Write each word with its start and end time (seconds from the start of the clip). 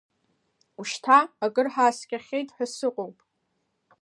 Ушьҭа 0.79 1.19
акыр 1.45 1.67
ҳааскьахьеит 1.73 2.49
ҳәа 2.55 2.65
сыҟоуп. 2.73 3.17